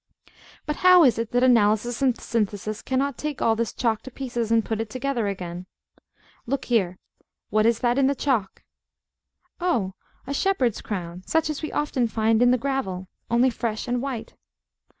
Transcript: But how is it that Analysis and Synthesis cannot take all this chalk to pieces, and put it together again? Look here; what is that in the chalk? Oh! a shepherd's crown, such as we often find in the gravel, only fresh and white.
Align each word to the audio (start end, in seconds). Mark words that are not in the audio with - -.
But 0.65 0.77
how 0.77 1.03
is 1.03 1.19
it 1.19 1.29
that 1.29 1.43
Analysis 1.43 2.01
and 2.01 2.19
Synthesis 2.19 2.81
cannot 2.81 3.19
take 3.19 3.39
all 3.39 3.55
this 3.55 3.71
chalk 3.71 4.01
to 4.01 4.09
pieces, 4.09 4.51
and 4.51 4.65
put 4.65 4.81
it 4.81 4.89
together 4.89 5.27
again? 5.27 5.67
Look 6.47 6.65
here; 6.65 6.97
what 7.51 7.67
is 7.67 7.81
that 7.81 7.99
in 7.99 8.07
the 8.07 8.15
chalk? 8.15 8.63
Oh! 9.59 9.93
a 10.25 10.33
shepherd's 10.33 10.81
crown, 10.81 11.21
such 11.27 11.51
as 11.51 11.61
we 11.61 11.71
often 11.71 12.07
find 12.07 12.41
in 12.41 12.49
the 12.49 12.57
gravel, 12.57 13.09
only 13.29 13.51
fresh 13.51 13.87
and 13.87 14.01
white. 14.01 14.33